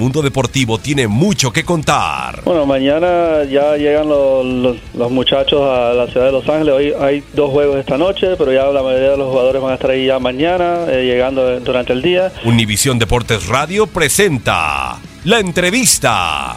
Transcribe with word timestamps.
Mundo 0.00 0.22
deportivo 0.22 0.78
tiene 0.78 1.06
mucho 1.06 1.52
que 1.52 1.62
contar. 1.64 2.42
Bueno, 2.44 2.66
mañana 2.66 3.44
ya 3.44 3.76
llegan 3.76 4.08
los, 4.08 4.44
los- 4.44 4.76
los 4.94 5.10
muchachos 5.10 5.60
a 5.62 5.92
la 5.92 6.06
ciudad 6.08 6.26
de 6.26 6.32
Los 6.32 6.48
Ángeles. 6.48 6.74
Hoy 6.74 6.92
hay 7.00 7.22
dos 7.34 7.50
juegos 7.50 7.76
esta 7.78 7.96
noche, 7.98 8.28
pero 8.38 8.52
ya 8.52 8.64
la 8.66 8.82
mayoría 8.82 9.10
de 9.10 9.16
los 9.18 9.28
jugadores 9.30 9.60
van 9.62 9.72
a 9.72 9.74
estar 9.74 9.90
ahí 9.90 10.06
ya 10.06 10.18
mañana, 10.18 10.86
eh, 10.88 11.04
llegando 11.04 11.60
durante 11.60 11.92
el 11.92 12.02
día. 12.02 12.32
Univisión 12.44 12.98
Deportes 12.98 13.46
Radio 13.46 13.86
presenta 13.86 14.98
la 15.24 15.38
entrevista. 15.38 16.56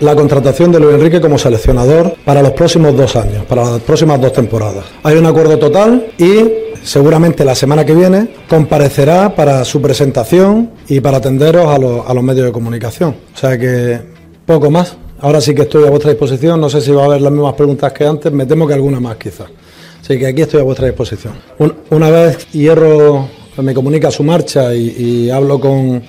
la 0.00 0.14
contratación 0.14 0.70
de 0.70 0.78
Luis 0.78 0.94
Enrique 0.94 1.20
como 1.20 1.36
seleccionador 1.38 2.14
para 2.24 2.40
los 2.40 2.52
próximos 2.52 2.96
dos 2.96 3.16
años, 3.16 3.44
para 3.46 3.64
las 3.64 3.80
próximas 3.80 4.20
dos 4.20 4.32
temporadas. 4.32 4.84
Hay 5.02 5.16
un 5.16 5.26
acuerdo 5.26 5.58
total 5.58 6.06
y 6.16 6.44
seguramente 6.82 7.44
la 7.44 7.54
semana 7.54 7.84
que 7.84 7.94
viene 7.94 8.28
comparecerá 8.48 9.34
para 9.34 9.64
su 9.64 9.80
presentación 9.80 10.70
y 10.88 11.00
para 11.00 11.18
atenderos 11.18 11.66
a 11.68 11.78
los, 11.78 12.06
a 12.08 12.14
los 12.14 12.22
medios 12.24 12.46
de 12.46 12.52
comunicación. 12.52 13.14
O 13.34 13.38
sea 13.38 13.58
que 13.58 13.98
poco 14.46 14.70
más. 14.70 14.96
Ahora 15.20 15.40
sí 15.40 15.54
que 15.54 15.62
estoy 15.62 15.84
a 15.86 15.90
vuestra 15.90 16.10
disposición. 16.10 16.60
No 16.60 16.68
sé 16.70 16.80
si 16.80 16.90
va 16.92 17.02
a 17.02 17.06
haber 17.06 17.20
las 17.20 17.32
mismas 17.32 17.54
preguntas 17.54 17.92
que 17.92 18.06
antes. 18.06 18.30
Me 18.32 18.46
temo 18.46 18.66
que 18.66 18.74
alguna 18.74 19.00
más 19.00 19.16
quizás. 19.16 19.48
Así 20.00 20.18
que 20.18 20.26
aquí 20.28 20.42
estoy 20.42 20.60
a 20.60 20.64
vuestra 20.64 20.86
disposición. 20.86 21.34
Un- 21.58 21.74
una 21.90 22.08
vez 22.10 22.46
Hierro 22.52 23.28
me 23.56 23.74
comunica 23.74 24.10
su 24.12 24.22
marcha 24.22 24.72
y, 24.74 25.28
hablo 25.30 25.58
con, 25.58 26.02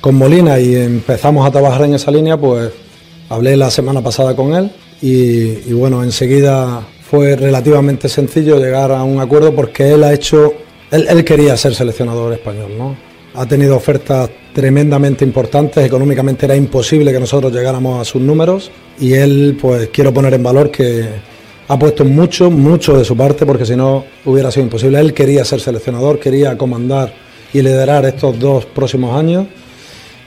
con 0.00 0.14
Molina 0.16 0.58
y 0.58 0.74
empezamos 0.74 1.46
a 1.46 1.50
trabajar 1.52 1.82
en 1.84 1.94
esa 1.94 2.10
línea, 2.10 2.36
pues 2.36 2.70
hablé 3.28 3.56
la 3.56 3.70
semana 3.70 4.02
pasada 4.02 4.34
con 4.34 4.52
él 4.54 4.72
y 5.00 5.72
bueno, 5.74 6.02
enseguida 6.02 6.82
fue 7.10 7.36
relativamente 7.36 8.08
sencillo 8.08 8.58
llegar 8.58 8.92
a 8.92 9.02
un 9.02 9.18
acuerdo 9.18 9.54
porque 9.54 9.92
él 9.92 10.04
ha 10.04 10.12
hecho, 10.12 10.52
él, 10.90 11.24
quería 11.24 11.56
ser 11.56 11.74
seleccionador 11.74 12.34
español, 12.34 12.72
¿no? 12.76 12.96
Ha 13.34 13.46
tenido 13.46 13.76
ofertas 13.76 14.28
tremendamente 14.52 15.24
importantes, 15.24 15.86
económicamente 15.86 16.44
era 16.44 16.56
imposible 16.56 17.12
que 17.12 17.20
nosotros 17.20 17.52
llegáramos 17.52 18.00
a 18.00 18.04
sus 18.04 18.20
números 18.20 18.70
y 19.00 19.14
él, 19.14 19.56
pues 19.60 19.88
quiero 19.88 20.12
poner 20.12 20.34
en 20.34 20.42
valor 20.42 20.70
que 20.70 21.06
ha 21.68 21.78
puesto 21.78 22.04
mucho, 22.04 22.50
mucho 22.50 22.98
de 22.98 23.04
su 23.04 23.16
parte 23.16 23.46
porque 23.46 23.64
si 23.64 23.76
no 23.76 24.04
hubiera 24.24 24.50
sido 24.50 24.64
imposible. 24.64 24.98
Él 24.98 25.14
quería 25.14 25.44
ser 25.44 25.60
seleccionador, 25.60 26.18
quería 26.18 26.58
comandar 26.58 27.14
y 27.54 27.62
liderar 27.62 28.04
estos 28.04 28.38
dos 28.38 28.66
próximos 28.66 29.16
años 29.16 29.46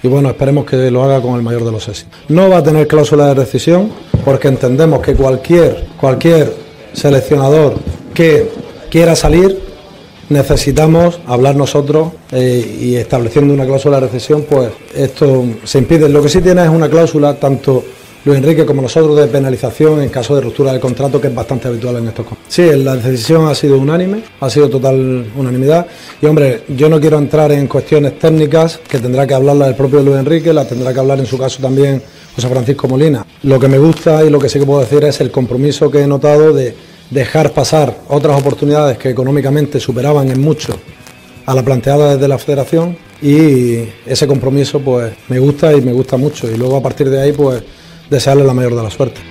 y 0.01 0.07
bueno, 0.07 0.29
esperemos 0.29 0.65
que 0.65 0.89
lo 0.89 1.03
haga 1.03 1.21
con 1.21 1.35
el 1.35 1.43
mayor 1.43 1.63
de 1.63 1.71
los 1.71 1.87
éxitos. 1.87 2.17
No 2.27 2.49
va 2.49 2.57
a 2.57 2.63
tener 2.63 2.87
cláusula 2.87 3.27
de 3.27 3.33
rescisión 3.35 3.91
porque 4.25 4.47
entendemos 4.47 4.99
que 5.01 5.13
cualquier, 5.13 5.85
cualquier 5.99 6.60
seleccionador 6.93 7.75
que 8.13 8.49
quiera 8.89 9.15
salir 9.15 9.71
necesitamos 10.31 11.19
hablar 11.27 11.55
nosotros 11.55 12.13
eh, 12.31 12.77
y 12.79 12.95
estableciendo 12.95 13.53
una 13.53 13.65
cláusula 13.65 13.97
de 13.97 14.07
rescisión, 14.07 14.45
pues 14.49 14.71
esto 14.95 15.45
se 15.65 15.77
impide. 15.77 16.07
Lo 16.07 16.23
que 16.23 16.29
sí 16.29 16.41
tiene 16.41 16.63
es 16.63 16.69
una 16.69 16.89
cláusula, 16.89 17.35
tanto 17.35 17.83
Luis 18.23 18.37
Enrique 18.37 18.65
como 18.65 18.83
nosotros, 18.83 19.17
de 19.17 19.27
penalización 19.27 20.01
en 20.01 20.09
caso 20.09 20.35
de 20.35 20.41
ruptura 20.41 20.71
del 20.71 20.79
contrato, 20.79 21.19
que 21.19 21.27
es 21.27 21.33
bastante 21.33 21.67
habitual 21.67 21.97
en 21.97 22.07
estos 22.09 22.25
casos. 22.25 22.43
Sí, 22.47 22.63
la 22.75 22.95
decisión 22.95 23.47
ha 23.47 23.55
sido 23.55 23.79
unánime, 23.79 24.23
ha 24.39 24.49
sido 24.49 24.69
total 24.69 25.25
unanimidad. 25.35 25.87
Y 26.21 26.27
hombre, 26.27 26.63
yo 26.69 26.87
no 26.87 26.99
quiero 26.99 27.17
entrar 27.17 27.51
en 27.51 27.67
cuestiones 27.67 28.19
técnicas, 28.19 28.79
que 28.87 28.99
tendrá 28.99 29.25
que 29.25 29.33
hablarla 29.33 29.67
el 29.67 29.75
propio 29.75 30.01
Luis 30.01 30.17
Enrique, 30.17 30.53
la 30.53 30.65
tendrá 30.65 30.93
que 30.93 30.99
hablar 30.99 31.19
en 31.19 31.25
su 31.25 31.37
caso 31.37 31.61
también 31.61 32.01
José 32.35 32.47
Francisco 32.47 32.87
Molina. 32.87 33.25
Lo 33.43 33.59
que 33.59 33.67
me 33.67 33.79
gusta 33.79 34.23
y 34.23 34.29
lo 34.29 34.37
que 34.37 34.49
sí 34.49 34.59
que 34.59 34.65
puedo 34.65 34.81
decir 34.81 35.03
es 35.03 35.19
el 35.19 35.31
compromiso 35.31 35.89
que 35.89 36.01
he 36.01 36.07
notado 36.07 36.53
de 36.53 36.75
dejar 37.09 37.51
pasar 37.53 38.01
otras 38.07 38.39
oportunidades 38.39 38.97
que 38.97 39.09
económicamente 39.09 39.79
superaban 39.79 40.29
en 40.29 40.39
mucho 40.39 40.73
a 41.45 41.55
la 41.55 41.63
planteada 41.63 42.15
desde 42.15 42.27
la 42.27 42.37
federación 42.37 42.97
y 43.21 43.79
ese 44.05 44.27
compromiso 44.27 44.79
pues 44.79 45.11
me 45.27 45.39
gusta 45.39 45.73
y 45.73 45.81
me 45.81 45.91
gusta 45.91 46.17
mucho 46.17 46.49
y 46.49 46.55
luego 46.55 46.77
a 46.77 46.81
partir 46.81 47.09
de 47.09 47.21
ahí 47.21 47.33
pues 47.33 47.61
desearle 48.11 48.43
la 48.43 48.53
mayor 48.53 48.75
de 48.75 48.83
la 48.83 48.89
suerte. 48.91 49.30